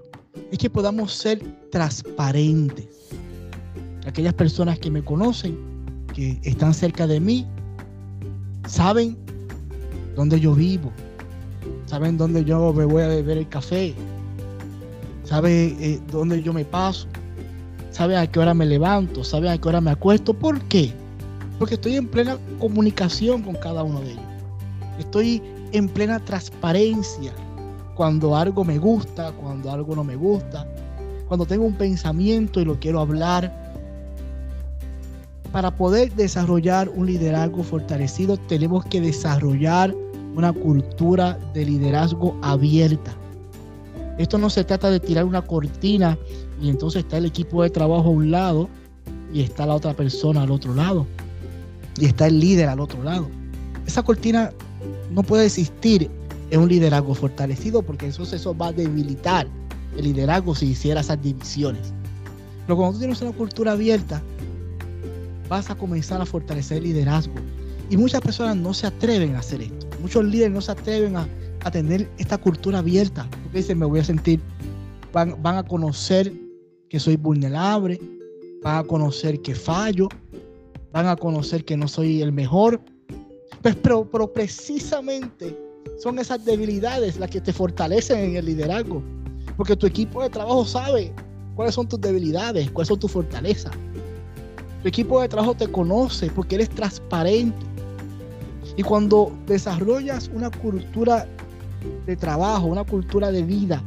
Es 0.52 0.58
que 0.58 0.68
podamos 0.68 1.14
ser 1.14 1.38
transparentes. 1.70 2.88
Aquellas 4.08 4.34
personas 4.34 4.80
que 4.80 4.90
me 4.90 5.04
conocen, 5.04 5.56
que 6.16 6.40
están 6.42 6.74
cerca 6.74 7.06
de 7.06 7.20
mí, 7.20 7.46
saben 8.68 9.16
dónde 10.16 10.40
yo 10.40 10.56
vivo, 10.56 10.92
saben 11.86 12.18
dónde 12.18 12.44
yo 12.44 12.74
me 12.74 12.86
voy 12.86 13.04
a 13.04 13.10
beber 13.10 13.38
el 13.38 13.48
café, 13.48 13.94
saben 15.24 15.78
eh, 15.80 16.00
dónde 16.12 16.42
yo 16.42 16.52
me 16.52 16.66
paso, 16.66 17.08
saben 18.00 18.16
a 18.16 18.28
qué 18.28 18.40
hora 18.40 18.54
me 18.54 18.66
levanto, 18.66 19.26
saben 19.26 19.52
a 19.52 19.58
qué 19.58 19.68
hora 19.68 19.82
me 19.82 19.92
acuesto. 19.92 20.34
¿Por 20.34 20.62
qué? 20.70 20.94
Porque 21.58 21.74
estoy 21.74 21.98
en 21.98 22.08
plena 22.08 22.38
comunicación 22.58 23.42
con 23.42 23.56
cada 23.56 23.84
uno 23.84 24.00
de 24.00 24.12
ellos. 24.12 24.24
Estoy 24.98 25.44
en 25.74 25.90
plena 25.90 26.18
transparencia 26.24 27.34
cuando 27.96 28.38
algo 28.38 28.64
me 28.64 28.78
gusta, 28.78 29.34
cuando 29.34 29.70
algo 29.70 29.98
no 29.98 30.06
me 30.06 30.16
gusta, 30.16 30.66
cuando 31.28 31.46
tengo 31.46 31.66
un 31.66 31.74
pensamiento 31.74 32.62
y 32.62 32.66
lo 32.66 32.80
quiero 32.80 33.02
hablar. 33.02 33.54
Para 35.52 35.70
poder 35.70 36.14
desarrollar 36.14 36.88
un 36.88 37.06
liderazgo 37.06 37.64
fortalecido 37.64 38.38
tenemos 38.38 38.86
que 38.86 39.02
desarrollar 39.02 39.94
una 40.38 40.54
cultura 40.54 41.38
de 41.54 41.66
liderazgo 41.66 42.38
abierta. 42.44 43.12
Esto 44.18 44.38
no 44.38 44.50
se 44.50 44.64
trata 44.64 44.90
de 44.90 45.02
tirar 45.02 45.26
una 45.26 45.42
cortina 45.42 46.18
y 46.62 46.70
entonces 46.70 47.04
está 47.04 47.18
el 47.18 47.26
equipo 47.26 47.64
de 47.64 47.70
trabajo 47.70 48.08
a 48.08 48.12
un 48.12 48.32
lado 48.32 48.70
y 49.34 49.42
está 49.42 49.66
la 49.66 49.76
otra 49.76 49.96
persona 49.96 50.44
al 50.44 50.52
otro 50.52 50.74
lado 50.74 51.06
y 52.00 52.06
está 52.06 52.28
el 52.28 52.40
líder 52.40 52.70
al 52.70 52.80
otro 52.80 53.04
lado. 53.04 53.28
Esa 53.86 54.04
cortina 54.04 54.52
no 55.12 55.24
puede 55.24 55.46
existir 55.46 56.10
en 56.52 56.60
un 56.60 56.70
liderazgo 56.70 57.14
fortalecido 57.14 57.82
porque 57.82 58.08
eso, 58.08 58.24
eso 58.24 58.56
va 58.56 58.68
a 58.68 58.72
debilitar 58.72 59.48
el 59.98 60.04
liderazgo 60.04 60.56
si 60.56 60.68
hiciera 60.68 61.02
esas 61.02 61.22
divisiones. 61.22 61.94
Pero 62.66 62.78
cuando 62.78 62.94
tú 62.94 63.00
tienes 63.00 63.22
una 63.22 63.32
cultura 63.32 63.72
abierta, 63.74 64.22
vas 65.48 65.70
a 65.70 65.76
comenzar 65.76 66.22
a 66.22 66.26
fortalecer 66.26 66.78
el 66.78 66.84
liderazgo. 66.84 67.34
Y 67.90 67.98
muchas 67.98 68.22
personas 68.22 68.56
no 68.56 68.74
se 68.74 68.86
atreven 68.88 69.36
a 69.36 69.40
hacer 69.40 69.64
esto. 69.64 69.88
Muchos 70.02 70.24
líderes 70.24 70.54
no 70.54 70.62
se 70.62 70.72
atreven 70.72 71.16
a, 71.16 71.28
tener 71.72 72.10
esta 72.18 72.38
cultura 72.38 72.80
abierta. 72.80 73.28
Porque 73.44 73.58
dicen, 73.58 73.80
me 73.80 73.86
voy 73.86 74.00
a 74.00 74.04
sentir, 74.04 74.40
van, 75.12 75.36
van 75.42 75.58
a 75.58 75.64
conocer 75.64 76.32
que 76.90 77.00
soy 77.00 77.16
vulnerable, 77.16 78.00
van 78.64 78.78
a 78.78 78.84
conocer 78.84 79.42
que 79.42 79.56
fallo, 79.56 80.10
van 80.92 81.08
a 81.08 81.16
conocer 81.16 81.64
que 81.64 81.78
no 81.78 81.88
soy 81.88 82.22
el 82.22 82.32
mejor. 82.32 82.82
Pues, 83.62 83.76
pero, 83.76 84.10
pero 84.10 84.32
precisamente 84.32 85.58
son 86.00 86.20
esas 86.20 86.44
debilidades 86.44 87.20
las 87.20 87.30
que 87.30 87.42
te 87.42 87.54
fortalecen 87.54 88.20
en 88.20 88.36
el 88.36 88.46
liderazgo. 88.46 89.04
Porque 89.58 89.76
tu 89.76 89.86
equipo 89.86 90.24
de 90.24 90.30
trabajo 90.30 90.66
sabe 90.66 91.12
cuáles 91.56 91.76
son 91.76 91.88
tus 91.88 92.00
debilidades, 92.00 92.72
cuáles 92.72 92.88
son 92.88 93.00
tus 93.00 93.12
fortalezas. 93.12 93.74
Tu 94.82 94.88
equipo 94.88 95.22
de 95.22 95.28
trabajo 95.28 95.54
te 95.54 95.68
conoce 95.68 96.30
porque 96.32 96.56
eres 96.56 96.70
transparente. 96.70 97.58
Y 98.78 98.84
cuando 98.84 99.32
desarrollas 99.46 100.32
una 100.34 100.50
cultura 100.50 101.28
de 102.06 102.16
trabajo, 102.16 102.68
una 102.68 102.86
cultura 102.86 103.32
de 103.32 103.44
vida 103.44 103.84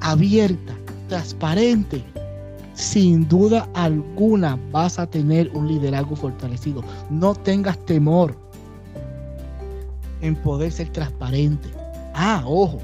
abierta, 0.00 0.74
transparente, 1.12 2.02
sin 2.72 3.28
duda 3.28 3.68
alguna 3.74 4.58
vas 4.70 4.98
a 4.98 5.06
tener 5.06 5.50
un 5.52 5.68
liderazgo 5.68 6.16
fortalecido. 6.16 6.82
No 7.10 7.34
tengas 7.34 7.76
temor 7.84 8.34
en 10.22 10.34
poder 10.36 10.72
ser 10.72 10.88
transparente. 10.88 11.68
Ah, 12.14 12.42
ojo, 12.46 12.78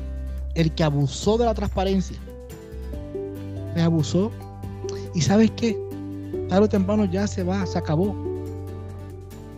el 0.55 0.71
que 0.75 0.85
abusó 0.85 1.39
de 1.39 1.47
la 1.47 1.55
transparencia, 1.55 2.19
me 3.75 3.81
abusó. 3.81 4.31
Y 5.15 5.23
sabes 5.23 5.51
qué, 5.53 5.75
tarde 6.51 6.67
o 6.67 6.69
temprano 6.69 7.07
ya 7.07 7.27
se 7.27 7.45
va, 7.45 7.65
se 7.65 7.79
acabó. 7.79 8.15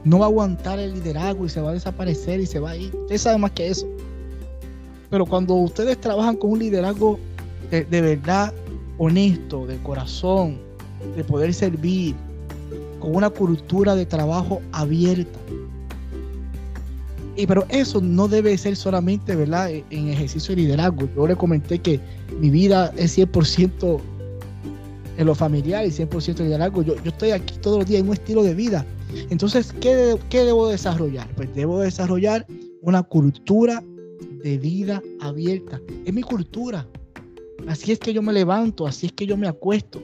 No 0.04 0.20
va 0.20 0.26
a 0.26 0.28
aguantar 0.28 0.78
el 0.78 0.94
liderazgo 0.94 1.44
y 1.44 1.48
se 1.48 1.60
va 1.60 1.70
a 1.70 1.74
desaparecer 1.74 2.38
y 2.38 2.46
se 2.46 2.60
va 2.60 2.70
a 2.70 2.76
ir. 2.76 2.94
Usted 2.94 3.18
sabe 3.18 3.38
más 3.38 3.50
que 3.50 3.66
eso. 3.66 3.88
Pero 5.10 5.26
cuando 5.26 5.54
ustedes 5.54 6.00
trabajan 6.00 6.36
con 6.36 6.52
un 6.52 6.60
liderazgo 6.60 7.18
de, 7.71 8.00
verdad 8.00 8.52
honesto, 8.99 9.67
de 9.67 9.76
corazón, 9.79 10.59
de 11.17 11.25
poder 11.25 11.55
servir, 11.55 12.14
con 12.99 13.17
una 13.17 13.31
cultura 13.31 13.95
de 13.95 14.07
trabajo 14.07 14.61
abierta. 14.73 15.38
Y 17.37 17.47
pero 17.47 17.64
eso 17.69 18.00
no 18.00 18.29
debe 18.29 18.57
ser 18.59 18.76
solamente, 18.76 19.35
¿verdad? 19.35 19.71
En 19.90 20.09
ejercicio 20.09 20.55
de 20.55 20.62
liderazgo. 20.62 21.09
Yo 21.17 21.26
le 21.26 21.37
comenté 21.37 21.79
que 21.79 22.00
mi 22.38 22.50
vida 22.50 22.93
es 22.97 23.17
100% 23.17 24.00
en 25.17 25.26
lo 25.26 25.35
familiar 25.35 25.87
y 25.87 25.90
100% 25.90 26.35
de 26.35 26.45
liderazgo. 26.45 26.83
Yo, 26.83 26.97
yo 26.97 27.11
estoy 27.11 27.31
aquí 27.31 27.55
todos 27.62 27.79
los 27.79 27.87
días 27.87 28.00
en 28.00 28.09
un 28.09 28.14
estilo 28.14 28.43
de 28.43 28.55
vida. 28.55 28.85
Entonces, 29.31 29.73
¿qué, 29.81 30.17
¿qué 30.29 30.45
debo 30.45 30.69
desarrollar? 30.69 31.29
Pues 31.37 31.55
debo 31.55 31.81
desarrollar 31.81 32.47
una 32.83 33.02
cultura 33.02 33.83
de 34.43 34.59
vida 34.59 35.02
abierta. 35.21 35.81
Es 36.05 36.12
mi 36.12 36.23
cultura. 36.23 36.87
Así 37.69 37.93
es 37.93 37.99
que 37.99 38.12
yo 38.12 38.23
me 38.23 38.33
levanto, 38.33 38.87
así 38.87 39.07
es 39.07 39.12
que 39.12 39.26
yo 39.26 39.37
me 39.37 39.49
acuesto. 39.49 40.02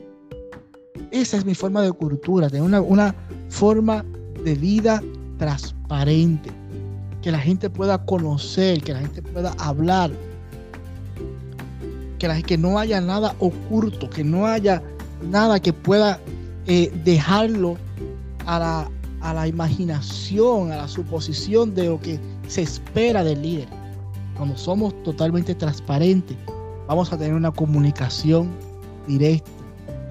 Esa 1.10 1.36
es 1.36 1.44
mi 1.44 1.54
forma 1.54 1.82
de 1.82 1.92
cultura, 1.92 2.48
tener 2.48 2.62
una, 2.62 2.80
una 2.80 3.14
forma 3.48 4.04
de 4.44 4.54
vida 4.54 5.02
transparente. 5.38 6.50
Que 7.22 7.30
la 7.32 7.38
gente 7.38 7.68
pueda 7.68 8.04
conocer, 8.04 8.82
que 8.82 8.92
la 8.92 9.00
gente 9.00 9.22
pueda 9.22 9.52
hablar. 9.58 10.10
Que, 12.18 12.28
la, 12.28 12.40
que 12.40 12.56
no 12.56 12.78
haya 12.78 13.00
nada 13.00 13.34
oculto, 13.40 14.08
que 14.08 14.24
no 14.24 14.46
haya 14.46 14.82
nada 15.30 15.60
que 15.60 15.72
pueda 15.72 16.20
eh, 16.66 16.90
dejarlo 17.04 17.76
a 18.46 18.58
la, 18.58 18.90
a 19.20 19.34
la 19.34 19.46
imaginación, 19.46 20.72
a 20.72 20.76
la 20.76 20.88
suposición 20.88 21.74
de 21.74 21.86
lo 21.86 22.00
que 22.00 22.18
se 22.48 22.62
espera 22.62 23.22
del 23.22 23.42
líder. 23.42 23.68
Cuando 24.36 24.56
somos 24.56 24.94
totalmente 25.02 25.54
transparentes, 25.54 26.36
vamos 26.86 27.12
a 27.12 27.18
tener 27.18 27.34
una 27.34 27.50
comunicación 27.50 28.50
directa, 29.06 29.50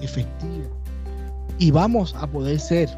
efectiva. 0.00 0.64
Y 1.58 1.70
vamos 1.70 2.14
a 2.14 2.26
poder 2.26 2.60
ser, 2.60 2.88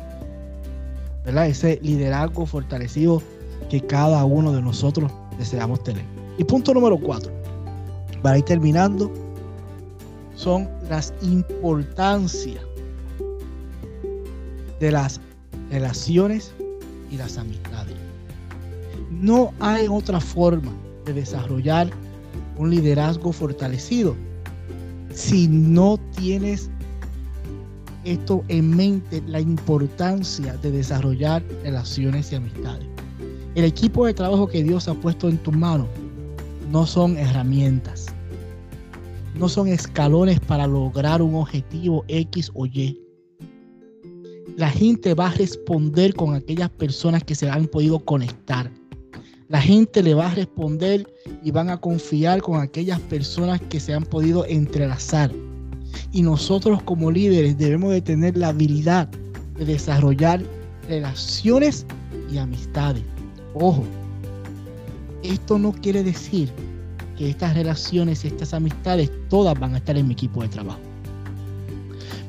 ¿verdad? 1.25 1.47
Ese 1.47 1.78
liderazgo 1.82 2.47
fortalecido 2.47 3.23
que 3.70 3.80
cada 3.80 4.25
uno 4.25 4.52
de 4.52 4.62
nosotros 4.62 5.11
deseamos 5.38 5.82
tener. 5.82 6.04
Y 6.38 6.44
punto 6.44 6.75
número 6.75 6.99
cuatro, 6.99 7.32
para 8.23 8.38
ir 8.38 8.44
terminando, 8.44 9.12
son 10.35 10.68
las 10.88 11.12
importancias 11.23 12.62
de 14.80 14.92
las 14.92 15.20
relaciones 15.70 16.52
y 17.11 17.16
las 17.16 17.38
amistades. 17.38 17.97
No 19.11 19.52
hay 19.61 19.88
otra 19.88 20.20
forma 20.20 20.73
de 21.04 21.12
desarrollar 21.12 21.90
un 22.58 22.70
liderazgo 22.70 23.32
fortalecido 23.32 24.14
si 25.18 25.48
no 25.48 25.98
tienes 26.16 26.70
esto 28.04 28.44
en 28.48 28.76
mente, 28.76 29.22
la 29.26 29.40
importancia 29.40 30.56
de 30.58 30.70
desarrollar 30.70 31.42
relaciones 31.62 32.32
y 32.32 32.36
amistades. 32.36 32.86
El 33.54 33.64
equipo 33.64 34.06
de 34.06 34.14
trabajo 34.14 34.46
que 34.46 34.62
Dios 34.62 34.88
ha 34.88 34.94
puesto 34.94 35.28
en 35.28 35.38
tus 35.38 35.54
manos 35.54 35.88
no 36.70 36.86
son 36.86 37.16
herramientas, 37.16 38.06
no 39.34 39.48
son 39.48 39.68
escalones 39.68 40.38
para 40.40 40.66
lograr 40.66 41.20
un 41.20 41.34
objetivo 41.34 42.04
X 42.08 42.50
o 42.54 42.66
Y. 42.66 43.00
La 44.56 44.70
gente 44.70 45.14
va 45.14 45.28
a 45.28 45.34
responder 45.34 46.14
con 46.14 46.34
aquellas 46.34 46.70
personas 46.70 47.24
que 47.24 47.34
se 47.34 47.50
han 47.50 47.66
podido 47.66 47.98
conectar. 48.00 48.70
La 49.48 49.60
gente 49.60 50.02
le 50.02 50.14
va 50.14 50.30
a 50.30 50.34
responder 50.34 51.06
y 51.42 51.50
van 51.50 51.71
a 51.71 51.76
confiar 51.76 52.42
con 52.42 52.61
aquellas 52.61 53.00
personas 53.00 53.61
que 53.68 53.80
se 53.80 53.95
han 53.95 54.04
podido 54.04 54.45
entrelazar. 54.47 55.30
Y 56.12 56.23
nosotros 56.23 56.83
como 56.83 57.11
líderes 57.11 57.59
debemos 57.59 57.92
de 57.92 58.00
tener 58.00 58.37
la 58.37 58.49
habilidad 58.49 59.09
de 59.59 59.64
desarrollar 59.64 60.42
relaciones 60.88 61.87
y 62.33 62.38
amistades. 62.38 63.02
Ojo, 63.54 63.85
esto 65.23 65.59
no 65.59 65.73
quiere 65.73 66.02
decir 66.02 66.50
que 67.16 67.30
estas 67.30 67.54
relaciones 67.54 68.25
estas 68.25 68.54
amistades 68.54 69.11
todas 69.28 69.59
van 69.59 69.75
a 69.75 69.78
estar 69.78 69.97
en 69.97 70.07
mi 70.07 70.12
equipo 70.12 70.42
de 70.42 70.49
trabajo. 70.49 70.78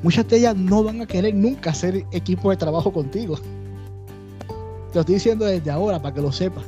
Muchas 0.02 0.28
de 0.30 0.38
ellas 0.38 0.56
no 0.56 0.84
van 0.84 1.02
a 1.02 1.06
querer 1.06 1.36
nunca 1.36 1.72
hacer 1.72 2.06
equipo 2.12 2.50
de 2.50 2.58
trabajo 2.58 2.92
contigo. 2.92 3.38
Te 3.38 4.96
lo 4.96 5.02
estoy 5.02 5.16
diciendo 5.16 5.46
desde 5.46 5.70
ahora 5.70 6.02
para 6.02 6.16
que 6.16 6.22
lo 6.22 6.32
sepas. 6.32 6.64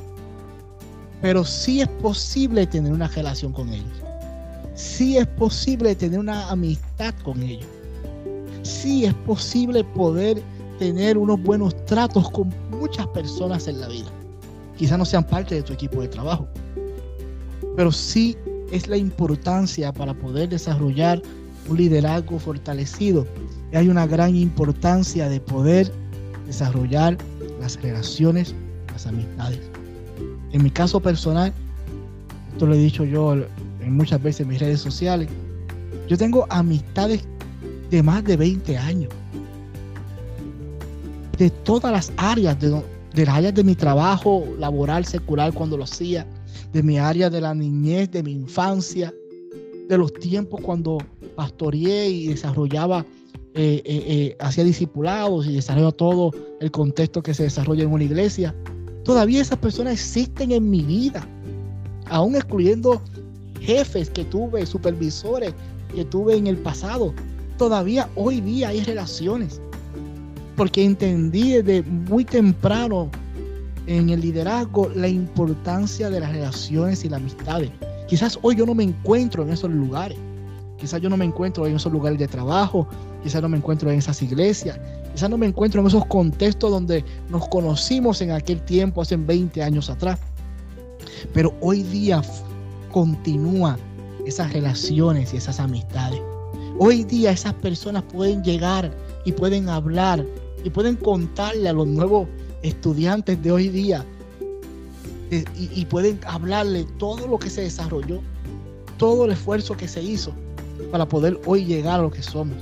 Pero 1.22 1.44
sí 1.44 1.80
es 1.80 1.88
posible 1.88 2.66
tener 2.66 2.92
una 2.92 3.08
relación 3.08 3.52
con 3.52 3.72
ellos. 3.72 4.02
Sí 4.74 5.16
es 5.16 5.26
posible 5.26 5.94
tener 5.94 6.18
una 6.18 6.50
amistad 6.50 7.14
con 7.22 7.42
ellos. 7.42 7.66
sí 8.62 9.04
es 9.04 9.14
posible 9.14 9.82
poder 9.82 10.42
tener 10.78 11.18
unos 11.18 11.40
buenos 11.42 11.74
tratos 11.86 12.30
con 12.30 12.52
muchas 12.70 13.06
personas 13.08 13.68
en 13.68 13.80
la 13.80 13.88
vida. 13.88 14.08
Quizás 14.76 14.98
no 14.98 15.04
sean 15.04 15.24
parte 15.24 15.54
de 15.54 15.62
tu 15.62 15.72
equipo 15.72 16.00
de 16.00 16.08
trabajo, 16.08 16.48
pero 17.76 17.92
sí 17.92 18.36
es 18.72 18.88
la 18.88 18.96
importancia 18.96 19.92
para 19.92 20.14
poder 20.14 20.48
desarrollar 20.48 21.22
un 21.68 21.76
liderazgo 21.76 22.38
fortalecido. 22.38 23.26
Y 23.72 23.76
hay 23.76 23.88
una 23.88 24.06
gran 24.06 24.34
importancia 24.34 25.28
de 25.28 25.40
poder 25.40 25.92
desarrollar 26.46 27.16
las 27.60 27.80
relaciones, 27.80 28.54
las 28.92 29.06
amistades. 29.06 29.60
En 30.52 30.62
mi 30.62 30.70
caso 30.70 31.00
personal, 31.00 31.52
esto 32.52 32.66
lo 32.66 32.74
he 32.74 32.78
dicho 32.78 33.04
yo 33.04 33.34
en 33.34 33.96
muchas 33.96 34.22
veces 34.22 34.42
en 34.42 34.48
mis 34.48 34.60
redes 34.60 34.80
sociales, 34.80 35.28
yo 36.08 36.16
tengo 36.16 36.46
amistades 36.50 37.24
de 37.90 38.02
más 38.02 38.24
de 38.24 38.36
20 38.36 38.76
años. 38.76 39.10
De 41.38 41.50
todas 41.50 41.92
las 41.92 42.12
áreas, 42.16 42.58
de, 42.60 42.70
las 43.24 43.34
áreas 43.34 43.54
de 43.54 43.64
mi 43.64 43.74
trabajo 43.74 44.44
laboral, 44.58 45.04
secular, 45.04 45.52
cuando 45.52 45.76
lo 45.76 45.84
hacía, 45.84 46.26
de 46.72 46.82
mi 46.82 46.98
área 46.98 47.30
de 47.30 47.40
la 47.40 47.54
niñez, 47.54 48.10
de 48.10 48.22
mi 48.22 48.32
infancia, 48.32 49.12
de 49.88 49.98
los 49.98 50.12
tiempos 50.14 50.60
cuando 50.60 50.98
pastoreé 51.34 52.08
y 52.08 52.28
desarrollaba, 52.28 53.04
eh, 53.54 53.82
eh, 53.84 54.04
eh, 54.06 54.36
hacía 54.38 54.64
discipulados 54.64 55.46
y 55.46 55.54
desarrollaba 55.54 55.92
todo 55.92 56.30
el 56.60 56.70
contexto 56.70 57.22
que 57.22 57.34
se 57.34 57.44
desarrolla 57.44 57.82
en 57.84 57.92
una 57.92 58.04
iglesia. 58.04 58.54
Todavía 59.04 59.42
esas 59.42 59.58
personas 59.58 59.94
existen 59.94 60.52
en 60.52 60.70
mi 60.70 60.82
vida, 60.82 61.26
aún 62.08 62.36
excluyendo 62.36 63.02
jefes 63.60 64.10
que 64.10 64.24
tuve, 64.24 64.64
supervisores 64.66 65.54
que 65.94 66.04
tuve 66.04 66.36
en 66.36 66.46
el 66.46 66.56
pasado. 66.56 67.12
Todavía 67.58 68.08
hoy 68.14 68.40
día 68.40 68.68
hay 68.68 68.82
relaciones, 68.84 69.60
porque 70.56 70.84
entendí 70.84 71.52
desde 71.52 71.82
muy 71.82 72.24
temprano 72.24 73.10
en 73.86 74.10
el 74.10 74.20
liderazgo 74.20 74.88
la 74.94 75.08
importancia 75.08 76.08
de 76.08 76.20
las 76.20 76.30
relaciones 76.32 77.04
y 77.04 77.08
las 77.08 77.20
amistades. 77.20 77.70
Quizás 78.08 78.38
hoy 78.42 78.56
yo 78.56 78.66
no 78.66 78.74
me 78.74 78.84
encuentro 78.84 79.42
en 79.42 79.50
esos 79.50 79.70
lugares. 79.70 80.18
Quizás 80.78 81.00
yo 81.00 81.08
no 81.08 81.16
me 81.16 81.24
encuentro 81.24 81.66
en 81.66 81.76
esos 81.76 81.92
lugares 81.92 82.18
de 82.18 82.28
trabajo. 82.28 82.86
Quizás 83.22 83.40
no 83.40 83.48
me 83.48 83.56
encuentro 83.56 83.90
en 83.90 83.98
esas 83.98 84.20
iglesias. 84.22 84.78
Quizás 85.12 85.28
no 85.28 85.38
me 85.38 85.46
encuentro 85.46 85.80
en 85.80 85.86
esos 85.86 86.06
contextos 86.06 86.70
donde 86.70 87.04
nos 87.28 87.46
conocimos 87.48 88.20
en 88.22 88.30
aquel 88.30 88.62
tiempo, 88.62 89.02
hace 89.02 89.16
20 89.16 89.62
años 89.62 89.90
atrás. 89.90 90.18
Pero 91.34 91.54
hoy 91.60 91.82
día 91.82 92.22
continúa 92.90 93.78
esas 94.26 94.52
relaciones 94.52 95.34
y 95.34 95.36
esas 95.36 95.60
amistades. 95.60 96.20
Hoy 96.78 97.04
día 97.04 97.32
esas 97.32 97.54
personas 97.54 98.02
pueden 98.04 98.42
llegar 98.42 98.90
y 99.24 99.32
pueden 99.32 99.68
hablar 99.68 100.24
y 100.64 100.70
pueden 100.70 100.96
contarle 100.96 101.68
a 101.68 101.72
los 101.72 101.86
nuevos 101.86 102.28
estudiantes 102.62 103.42
de 103.42 103.52
hoy 103.52 103.68
día 103.68 104.04
y, 105.56 105.84
pueden 105.86 106.20
hablarle 106.26 106.84
todo 106.98 107.26
lo 107.26 107.38
que 107.38 107.48
se 107.48 107.62
desarrolló, 107.62 108.20
todo 108.98 109.24
el 109.24 109.32
esfuerzo 109.32 109.76
que 109.76 109.88
se 109.88 110.02
hizo 110.02 110.32
para 110.90 111.08
poder 111.08 111.40
hoy 111.46 111.64
llegar 111.64 112.00
a 112.00 112.02
lo 112.02 112.10
que 112.10 112.22
somos. 112.22 112.56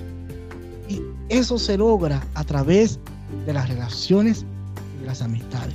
Y 0.91 1.01
eso 1.29 1.59
se 1.59 1.79
logra 1.79 2.23
a 2.35 2.45
través 2.45 2.99
de 3.47 3.53
las 3.53 3.69
relaciones 3.69 4.45
y 5.01 5.07
las 5.07 5.23
amistades. 5.23 5.75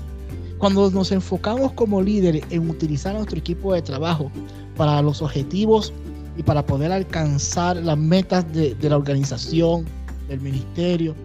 Cuando 0.60 0.92
nos 0.92 1.12
enfocamos 1.12 1.72
como 1.72 2.02
líderes 2.02 2.44
en 2.50 2.70
utilizar 2.70 3.16
nuestro 3.16 3.40
equipo 3.40 3.74
de 3.74 3.82
trabajo 3.82 4.30
para 4.76 5.02
los 5.02 5.22
objetivos 5.22 5.94
y 6.38 6.44
para 6.44 6.66
poder 6.66 6.92
alcanzar 6.92 7.78
las 7.78 7.98
metas 7.98 8.52
de, 8.54 8.76
de 8.76 8.90
la 8.90 8.98
organización, 8.98 9.86
del 10.28 10.42
ministerio, 10.42 11.16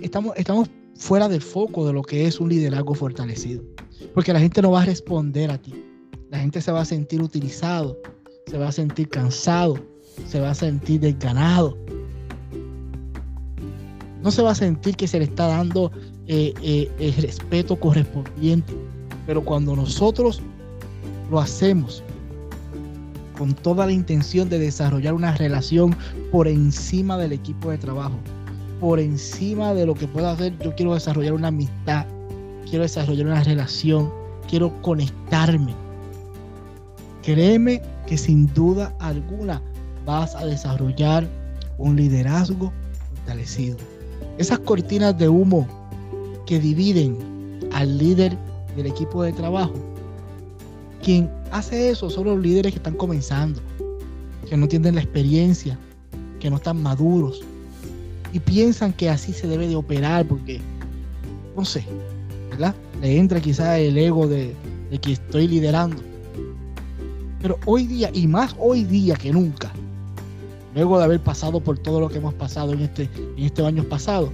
estamos, 0.00 0.34
estamos 0.36 0.68
fuera 0.96 1.28
del 1.28 1.40
foco 1.40 1.86
de 1.86 1.92
lo 1.92 2.02
que 2.02 2.26
es 2.26 2.40
un 2.40 2.48
liderazgo 2.48 2.94
fortalecido. 2.94 3.62
Porque 4.14 4.32
la 4.32 4.40
gente 4.40 4.62
no 4.62 4.72
va 4.72 4.82
a 4.82 4.86
responder 4.86 5.50
a 5.50 5.58
ti. 5.58 5.72
La 6.30 6.38
gente 6.38 6.60
se 6.60 6.72
va 6.72 6.80
a 6.80 6.84
sentir 6.84 7.22
utilizado, 7.22 7.98
se 8.46 8.58
va 8.58 8.68
a 8.68 8.72
sentir 8.72 9.08
cansado, 9.08 9.78
se 10.26 10.40
va 10.40 10.50
a 10.50 10.54
sentir 10.54 11.00
desganado. 11.00 11.76
No 14.22 14.30
se 14.30 14.42
va 14.42 14.52
a 14.52 14.54
sentir 14.54 14.96
que 14.96 15.08
se 15.08 15.18
le 15.18 15.24
está 15.24 15.48
dando 15.48 15.90
eh, 16.28 16.54
eh, 16.62 16.90
el 16.98 17.14
respeto 17.14 17.78
correspondiente. 17.78 18.72
Pero 19.26 19.44
cuando 19.44 19.74
nosotros 19.74 20.40
lo 21.30 21.40
hacemos 21.40 22.02
con 23.36 23.54
toda 23.54 23.86
la 23.86 23.92
intención 23.92 24.48
de 24.48 24.58
desarrollar 24.58 25.14
una 25.14 25.34
relación 25.36 25.96
por 26.30 26.46
encima 26.46 27.18
del 27.18 27.32
equipo 27.32 27.70
de 27.70 27.78
trabajo, 27.78 28.16
por 28.80 29.00
encima 29.00 29.74
de 29.74 29.86
lo 29.86 29.94
que 29.94 30.06
pueda 30.06 30.32
hacer, 30.32 30.56
yo 30.58 30.74
quiero 30.74 30.94
desarrollar 30.94 31.32
una 31.32 31.48
amistad, 31.48 32.06
quiero 32.68 32.82
desarrollar 32.82 33.26
una 33.26 33.42
relación, 33.42 34.10
quiero 34.48 34.72
conectarme. 34.82 35.74
Créeme 37.22 37.80
que 38.06 38.18
sin 38.18 38.52
duda 38.54 38.94
alguna 38.98 39.62
vas 40.04 40.34
a 40.34 40.44
desarrollar 40.44 41.28
un 41.78 41.96
liderazgo 41.96 42.72
fortalecido. 43.14 43.91
Esas 44.38 44.58
cortinas 44.60 45.16
de 45.18 45.28
humo 45.28 45.66
que 46.46 46.58
dividen 46.58 47.18
al 47.72 47.98
líder 47.98 48.36
del 48.76 48.86
equipo 48.86 49.22
de 49.22 49.32
trabajo, 49.32 49.74
quien 51.02 51.30
hace 51.50 51.90
eso 51.90 52.08
son 52.08 52.24
los 52.24 52.40
líderes 52.40 52.72
que 52.72 52.78
están 52.78 52.94
comenzando, 52.94 53.60
que 54.48 54.56
no 54.56 54.68
tienen 54.68 54.94
la 54.94 55.02
experiencia, 55.02 55.78
que 56.40 56.48
no 56.50 56.56
están 56.56 56.82
maduros, 56.82 57.42
y 58.32 58.40
piensan 58.40 58.92
que 58.92 59.10
así 59.10 59.32
se 59.32 59.46
debe 59.46 59.68
de 59.68 59.76
operar 59.76 60.26
porque, 60.26 60.60
no 61.56 61.64
sé, 61.64 61.84
¿verdad? 62.50 62.74
Le 63.00 63.18
entra 63.18 63.40
quizás 63.40 63.78
el 63.78 63.98
ego 63.98 64.26
de, 64.26 64.54
que 65.00 65.12
estoy 65.12 65.48
liderando. 65.48 66.02
Pero 67.40 67.58
hoy 67.66 67.86
día, 67.86 68.10
y 68.12 68.26
más 68.26 68.54
hoy 68.58 68.84
día 68.84 69.16
que 69.16 69.32
nunca, 69.32 69.72
luego 70.74 70.98
de 70.98 71.04
haber 71.04 71.20
pasado 71.20 71.60
por 71.60 71.78
todo 71.78 72.00
lo 72.00 72.08
que 72.08 72.18
hemos 72.18 72.34
pasado 72.34 72.72
en 72.72 72.80
este, 72.80 73.08
en 73.36 73.44
estos 73.44 73.66
años 73.66 73.86
pasados, 73.86 74.30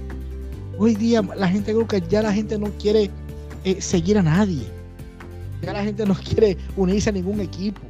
hoy 0.77 0.95
día 0.95 1.21
la 1.35 1.47
gente 1.47 1.73
creo 1.73 1.87
que 1.87 2.01
ya 2.09 2.21
la 2.21 2.33
gente 2.33 2.57
no 2.57 2.71
quiere 2.79 3.09
eh, 3.63 3.81
seguir 3.81 4.17
a 4.17 4.23
nadie. 4.23 4.63
Ya 5.61 5.73
la 5.73 5.83
gente 5.83 6.05
no 6.05 6.15
quiere 6.29 6.57
unirse 6.77 7.09
a 7.09 7.13
ningún 7.13 7.41
equipo. 7.41 7.81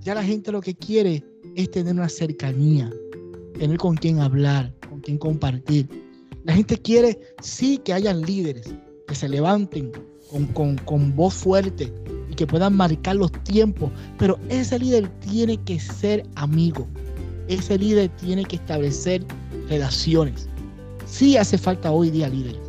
Ya 0.00 0.14
la 0.14 0.24
gente 0.24 0.50
lo 0.50 0.60
que 0.60 0.74
quiere 0.74 1.24
es 1.54 1.70
tener 1.70 1.94
una 1.94 2.08
cercanía, 2.08 2.90
tener 3.58 3.76
con 3.78 3.96
quien 3.96 4.20
hablar, 4.20 4.72
quien 5.02 5.18
compartir. 5.18 5.88
La 6.44 6.54
gente 6.54 6.78
quiere, 6.78 7.18
sí, 7.42 7.78
que 7.78 7.92
hayan 7.92 8.22
líderes 8.22 8.74
que 9.06 9.14
se 9.14 9.28
levanten 9.28 9.92
con, 10.54 10.76
con 10.78 11.14
voz 11.14 11.34
fuerte 11.34 11.92
y 12.30 12.34
que 12.34 12.46
puedan 12.46 12.74
marcar 12.74 13.16
los 13.16 13.30
tiempos, 13.44 13.90
pero 14.18 14.38
ese 14.48 14.78
líder 14.78 15.08
tiene 15.20 15.58
que 15.58 15.78
ser 15.78 16.26
amigo. 16.36 16.88
Ese 17.52 17.76
líder 17.76 18.08
tiene 18.16 18.46
que 18.46 18.56
establecer 18.56 19.22
relaciones. 19.68 20.48
Sí 21.04 21.36
hace 21.36 21.58
falta 21.58 21.92
hoy 21.92 22.10
día 22.10 22.30
líderes. 22.30 22.62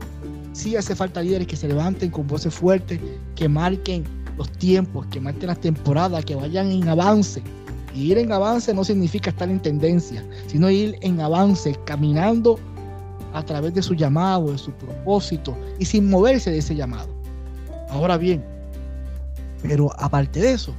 Sí 0.52 0.76
hace 0.76 0.94
falta 0.94 1.22
líderes 1.22 1.48
que 1.48 1.56
se 1.56 1.70
levanten 1.70 2.12
con 2.12 2.28
voces 2.28 2.54
fuertes, 2.54 3.00
que 3.36 3.48
marquen 3.48 4.04
los 4.38 4.52
tiempos, 4.52 5.06
que 5.06 5.22
marquen 5.22 5.48
las 5.48 5.62
temporadas, 5.62 6.26
que 6.26 6.36
vayan 6.36 6.70
en 6.70 6.90
avance, 6.90 7.42
y 7.96 8.12
ir 8.12 8.18
en 8.18 8.34
avance 8.34 8.74
no 8.74 8.84
significa 8.84 9.30
estar 9.30 9.50
en 9.50 9.62
tendencia, 9.62 10.22
sino 10.48 10.70
ir 10.70 10.98
en 11.00 11.22
avance, 11.22 11.80
caminando 11.86 12.60
a 13.34 13.42
través 13.42 13.74
de 13.74 13.82
su 13.82 13.94
llamado, 13.94 14.52
de 14.52 14.58
su 14.58 14.72
propósito 14.72 15.56
y 15.80 15.86
sin 15.86 16.10
moverse 16.10 16.52
de 16.52 16.58
ese 16.58 16.76
llamado. 16.76 17.08
Ahora 17.90 18.18
bien, 18.18 18.44
pero 19.62 19.92
aparte 19.98 20.42
de 20.42 20.52
eso, 20.52 20.74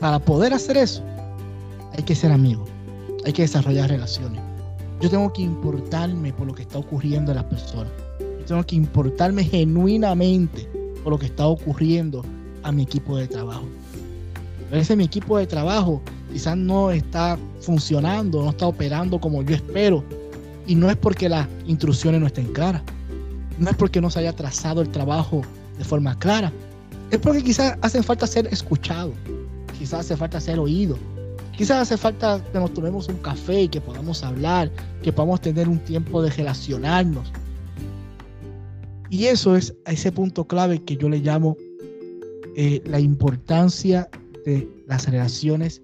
para 0.00 0.18
poder 0.18 0.54
hacer 0.54 0.78
eso, 0.78 1.02
hay 1.94 2.02
que 2.04 2.14
ser 2.14 2.32
amigo, 2.32 2.64
hay 3.24 3.32
que 3.32 3.42
desarrollar 3.42 3.90
relaciones. 3.90 4.40
Yo 5.00 5.10
tengo 5.10 5.32
que 5.32 5.42
importarme 5.42 6.32
por 6.32 6.46
lo 6.46 6.54
que 6.54 6.62
está 6.62 6.78
ocurriendo 6.78 7.32
en 7.32 7.36
las 7.36 7.44
personas. 7.44 7.92
Yo 8.20 8.44
tengo 8.46 8.64
que 8.64 8.76
importarme 8.76 9.44
genuinamente 9.44 10.68
por 11.02 11.12
lo 11.12 11.18
que 11.18 11.26
está 11.26 11.46
ocurriendo 11.46 12.24
a 12.62 12.72
mi 12.72 12.82
equipo 12.82 13.16
de 13.16 13.26
trabajo. 13.26 13.64
A 14.70 14.74
veces 14.74 14.96
mi 14.96 15.04
equipo 15.04 15.38
de 15.38 15.46
trabajo 15.46 16.00
quizás 16.32 16.56
no 16.56 16.90
está 16.90 17.38
funcionando, 17.60 18.42
no 18.42 18.50
está 18.50 18.66
operando 18.66 19.20
como 19.20 19.42
yo 19.42 19.54
espero. 19.54 20.04
Y 20.66 20.74
no 20.74 20.90
es 20.90 20.96
porque 20.96 21.28
las 21.28 21.46
instrucciones 21.66 22.20
no 22.20 22.26
estén 22.26 22.52
claras. 22.52 22.82
No 23.58 23.70
es 23.70 23.76
porque 23.76 24.00
no 24.00 24.10
se 24.10 24.20
haya 24.20 24.32
trazado 24.32 24.80
el 24.80 24.88
trabajo 24.88 25.42
de 25.78 25.84
forma 25.84 26.18
clara. 26.18 26.52
Es 27.10 27.18
porque 27.18 27.42
quizás 27.42 27.76
hace 27.82 28.02
falta 28.02 28.26
ser 28.26 28.46
escuchado. 28.48 29.12
Quizás 29.78 30.00
hace 30.00 30.16
falta 30.16 30.40
ser 30.40 30.58
oído. 30.58 30.98
Quizás 31.56 31.82
hace 31.82 31.96
falta 31.96 32.42
que 32.52 32.58
nos 32.58 32.74
tomemos 32.74 33.08
un 33.08 33.18
café 33.18 33.62
y 33.62 33.68
que 33.68 33.80
podamos 33.80 34.24
hablar, 34.24 34.70
que 35.02 35.12
podamos 35.12 35.40
tener 35.40 35.68
un 35.68 35.78
tiempo 35.78 36.20
de 36.20 36.30
relacionarnos. 36.30 37.32
Y 39.08 39.26
eso 39.26 39.54
es 39.54 39.72
ese 39.86 40.10
punto 40.10 40.46
clave 40.48 40.82
que 40.82 40.96
yo 40.96 41.08
le 41.08 41.18
llamo 41.18 41.56
eh, 42.56 42.82
la 42.86 42.98
importancia 42.98 44.08
de 44.44 44.68
las 44.88 45.08
relaciones 45.08 45.80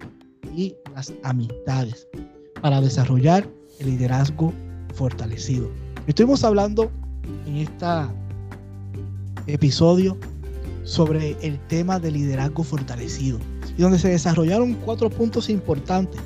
y 0.55 0.75
las 0.93 1.13
amistades 1.23 2.05
para 2.61 2.81
desarrollar 2.81 3.47
el 3.79 3.91
liderazgo 3.91 4.51
fortalecido. 4.93 5.71
Estuvimos 6.05 6.43
hablando 6.43 6.91
en 7.45 7.57
este 7.57 7.85
episodio 9.47 10.17
sobre 10.83 11.37
el 11.41 11.57
tema 11.67 11.97
de 11.97 12.11
liderazgo 12.11 12.63
fortalecido 12.63 13.39
y 13.77 13.81
donde 13.81 13.99
se 13.99 14.09
desarrollaron 14.09 14.73
cuatro 14.85 15.09
puntos 15.09 15.49
importantes 15.49 16.21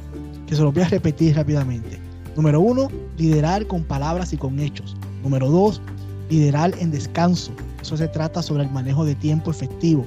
que 0.48 0.56
se 0.56 0.62
los 0.62 0.74
voy 0.74 0.84
a 0.84 0.90
repetir 0.90 1.36
rápidamente. 1.36 2.00
Número 2.36 2.60
uno, 2.60 2.90
liderar 3.18 3.66
con 3.68 3.84
palabras 3.84 4.34
y 4.34 4.38
con 4.38 4.60
hechos. 4.60 4.96
Número 5.24 5.50
dos, 5.50 5.82
liderar 6.30 6.74
en 6.80 6.92
descanso. 6.92 7.52
Eso 7.82 7.98
se 7.98 8.08
trata 8.08 8.42
sobre 8.42 8.64
el 8.64 8.72
manejo 8.72 9.06
de 9.06 9.16
tiempo 9.16 9.52
efectivo. 9.52 10.06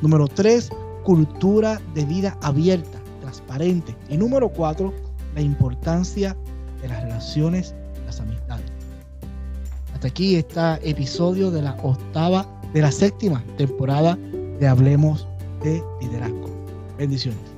Número 0.00 0.28
tres, 0.28 0.70
cultura 1.04 1.80
de 1.94 2.04
vida 2.04 2.36
abierta, 2.42 2.98
transparente. 3.20 3.94
Y 4.08 4.16
número 4.16 4.48
cuatro, 4.48 4.92
la 5.34 5.40
importancia 5.40 6.36
de 6.82 6.88
las 6.88 7.02
relaciones, 7.02 7.74
las 8.06 8.20
amistades. 8.20 8.66
Hasta 9.94 10.08
aquí 10.08 10.36
está 10.36 10.78
episodio 10.82 11.50
de 11.50 11.62
la 11.62 11.72
octava, 11.82 12.46
de 12.74 12.82
la 12.82 12.92
séptima 12.92 13.42
temporada 13.56 14.18
de 14.60 14.68
Hablemos 14.68 15.26
de 15.62 15.82
Liderazgo. 16.00 16.45
Bendiciones. 16.98 17.56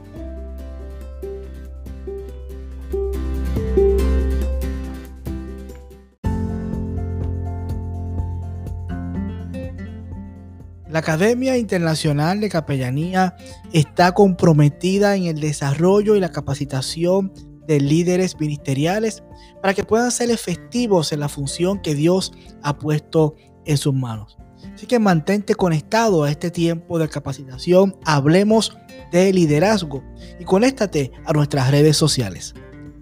La 10.90 11.01
Academia 11.01 11.59
Internacional 11.59 12.40
de 12.40 12.48
Capellanía 12.48 13.37
está 13.72 14.12
comprometida 14.12 15.16
en 15.16 15.24
el 15.24 15.38
desarrollo 15.38 16.16
y 16.16 16.20
la 16.20 16.33
capacitación 16.33 17.33
de 17.66 17.79
líderes 17.79 18.40
ministeriales 18.40 19.22
para 19.61 19.74
que 19.74 19.85
puedan 19.85 20.11
ser 20.11 20.31
efectivos 20.31 21.12
en 21.12 21.20
la 21.20 21.29
función 21.29 21.81
que 21.83 21.94
Dios 21.94 22.33
ha 22.62 22.79
puesto 22.79 23.37
en 23.66 23.77
sus 23.77 23.92
manos. 23.92 24.38
Así 24.75 24.87
que 24.87 24.99
mantente 24.99 25.55
conectado 25.55 26.25
a 26.25 26.31
este 26.31 26.51
tiempo 26.51 26.99
de 26.99 27.09
capacitación. 27.09 27.97
Hablemos 28.05 28.77
de 29.12 29.33
liderazgo 29.33 30.03
y 30.38 30.44
conéctate 30.44 31.12
a 31.25 31.33
nuestras 31.33 31.71
redes 31.71 31.97
sociales. 31.97 32.55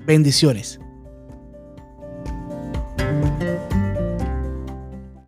Bendiciones. 0.06 0.80